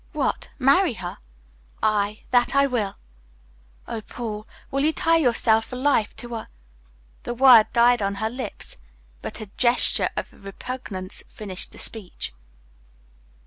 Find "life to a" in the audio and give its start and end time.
5.75-6.49